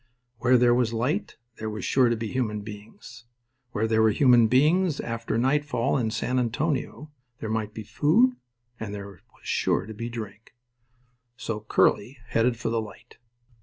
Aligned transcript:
Where 0.39 0.57
there 0.57 0.73
was 0.73 0.93
light 0.93 1.37
there 1.59 1.69
were 1.69 1.83
sure 1.83 2.09
to 2.09 2.15
be 2.15 2.31
human 2.31 2.61
beings. 2.61 3.25
Where 3.71 3.87
there 3.87 4.01
were 4.01 4.09
human 4.09 4.47
beings 4.47 4.99
after 4.99 5.37
nightfall 5.37 5.95
in 5.95 6.09
San 6.09 6.39
Antonio 6.39 7.11
there 7.37 7.51
might 7.51 7.71
be 7.75 7.83
food, 7.83 8.35
and 8.79 8.95
there 8.95 9.07
was 9.09 9.19
sure 9.43 9.85
to 9.85 9.93
be 9.93 10.09
drink. 10.09 10.55
So 11.37 11.59
Curly 11.59 12.17
headed 12.29 12.57
for 12.57 12.69
the 12.69 12.81
light. 12.81 13.19